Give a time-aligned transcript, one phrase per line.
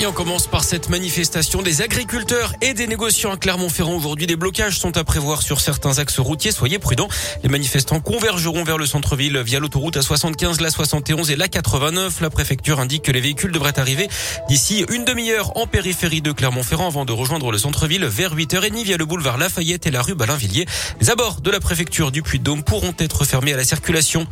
[0.00, 3.94] Et on commence par cette manifestation des agriculteurs et des négociants à Clermont-Ferrand.
[3.94, 6.50] Aujourd'hui, des blocages sont à prévoir sur certains axes routiers.
[6.50, 7.08] Soyez prudents.
[7.44, 12.20] Les manifestants convergeront vers le centre-ville via l'autoroute A75, la 71 et la 89.
[12.20, 14.08] La préfecture indique que les véhicules devraient arriver
[14.48, 18.96] d'ici une demi-heure en périphérie de Clermont-Ferrand avant de rejoindre le centre-ville vers 8h30 via
[18.96, 20.66] le boulevard Lafayette et la rue Balinvilliers.
[21.00, 24.26] Les abords de la préfecture du Puy-de-Dôme pourront être fermés à la circulation.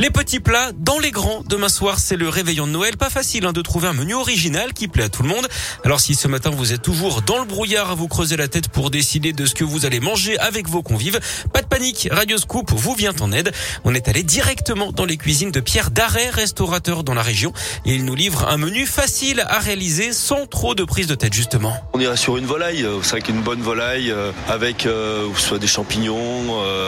[0.00, 1.42] Les petits plats dans les grands.
[1.46, 2.96] Demain soir, c'est le réveillon de Noël.
[2.96, 5.46] Pas facile hein, de trouver un menu original qui plaît à tout le monde.
[5.84, 8.68] Alors si ce matin vous êtes toujours dans le brouillard à vous creuser la tête
[8.68, 11.20] pour décider de ce que vous allez manger avec vos convives,
[11.52, 13.52] pas de panique, Radio Scoop vous vient en aide.
[13.84, 17.52] On est allé directement dans les cuisines de Pierre Darret, restaurateur dans la région,
[17.84, 21.32] et il nous livre un menu facile à réaliser sans trop de prise de tête
[21.32, 21.74] justement.
[21.92, 25.58] On irait sur une volaille, euh, c'est vrai qu'une bonne volaille euh, avec euh, soit
[25.58, 26.22] des champignons,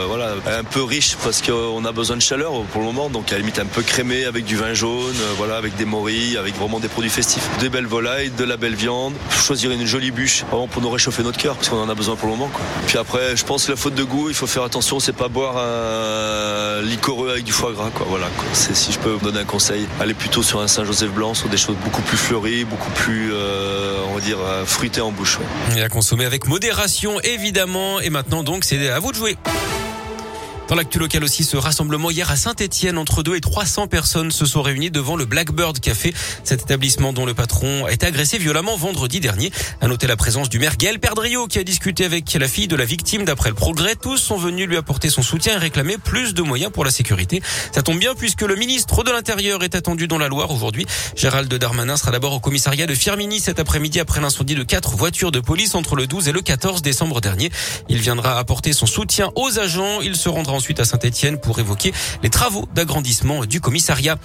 [0.07, 3.35] voilà, un peu riche parce qu'on a besoin de chaleur pour le moment, donc à
[3.35, 6.79] la limite un peu crémé avec du vin jaune, voilà, avec des morilles, avec vraiment
[6.79, 9.13] des produits festifs, des belles volailles de la belle viande.
[9.31, 12.15] Choisir une jolie bûche vraiment pour nous réchauffer notre cœur parce qu'on en a besoin
[12.15, 12.51] pour le moment.
[12.85, 15.27] Puis après, je pense que la faute de goût, il faut faire attention, c'est pas
[15.27, 17.89] boire un liquoreux avec du foie gras.
[18.07, 21.49] Voilà, si je peux vous donner un conseil, allez plutôt sur un Saint-Joseph blanc, sur
[21.49, 25.39] des choses beaucoup plus fleuries, beaucoup plus, euh, on va dire, euh, fruitées en bouche.
[25.75, 27.99] Et à consommer avec modération, évidemment.
[28.01, 29.35] Et maintenant, donc, c'est à vous de jouer.
[30.67, 34.47] Dans l'actu local aussi, ce rassemblement hier à Saint-Etienne, entre 2 et 300 personnes se
[34.47, 36.11] sont réunies devant le Blackbird Café,
[36.43, 39.51] cet établissement dont le patron a été agressé violemment vendredi dernier.
[39.79, 42.75] À noter la présence du maire Gaël Perdrio qui a discuté avec la fille de
[42.75, 43.95] la victime d'après le progrès.
[43.95, 47.43] Tous sont venus lui apporter son soutien et réclamer plus de moyens pour la sécurité.
[47.71, 50.87] Ça tombe bien puisque le ministre de l'Intérieur est attendu dans la Loire aujourd'hui.
[51.15, 55.31] Gérald Darmanin sera d'abord au commissariat de Firmini cet après-midi après l'incendie de quatre voitures
[55.31, 57.51] de police entre le 12 et le 14 décembre dernier.
[57.87, 60.01] Il viendra apporter son soutien aux agents.
[60.01, 64.17] Il se rendra ensuite à Saint-Etienne pour évoquer les travaux d'agrandissement du commissariat.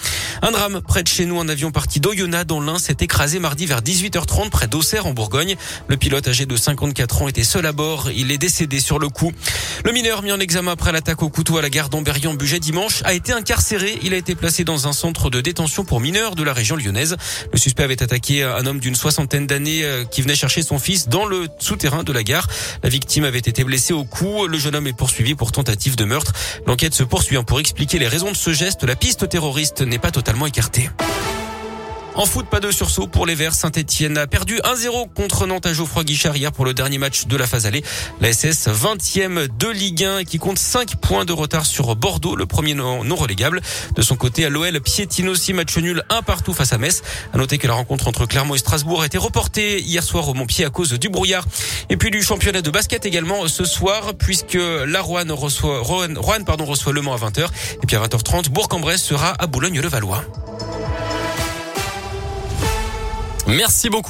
[0.43, 3.67] Un drame près de chez nous, un avion parti d'Oyonnax dans l'Ain s'est écrasé mardi
[3.67, 5.57] vers 18h30 près d'Auxerre en Bourgogne.
[5.89, 8.11] Le pilote âgé de 54 ans était seul à bord.
[8.11, 9.33] Il est décédé sur le coup.
[9.85, 13.03] Le mineur mis en examen après l'attaque au couteau à la gare d'Amberion Buget dimanche
[13.05, 13.99] a été incarcéré.
[14.03, 17.17] Il a été placé dans un centre de détention pour mineurs de la région lyonnaise.
[17.53, 21.09] Le suspect avait attaqué un homme d'une soixantaine d'années euh, qui venait chercher son fils
[21.09, 22.47] dans le souterrain de la gare.
[22.83, 24.47] La victime avait été blessée au cou.
[24.47, 26.20] Le jeune homme est poursuivi pour tentative de meurtre.
[26.67, 28.85] L'enquête se poursuit hein, pour expliquer les raisons de ce geste.
[28.85, 30.89] La piste terroriste n'est pas totalement écartée.
[32.17, 33.55] En foot, pas de sursaut pour les Verts.
[33.55, 37.37] Saint-Etienne a perdu 1-0 contre Nantes à Geoffroy Guichard hier pour le dernier match de
[37.37, 37.85] la phase allée.
[38.21, 42.47] La SS 20e de Ligue 1 qui compte 5 points de retard sur Bordeaux, le
[42.47, 43.63] premier non, relégable.
[43.95, 47.03] De son côté, à l'OL, piétine aussi match nul un partout face à Metz.
[47.33, 50.35] À noter que la rencontre entre Clermont et Strasbourg a été reportée hier soir au
[50.35, 51.47] Montpied à cause du brouillard.
[51.91, 56.65] Et puis du championnat de basket également ce soir puisque la Rouen reçoit, Rouen, pardon,
[56.65, 57.47] reçoit Le Mans à 20h.
[57.83, 60.25] Et puis à 20h30, Bourg-en-Bresse sera à Boulogne-le-Valois.
[63.51, 64.09] Merci beaucoup.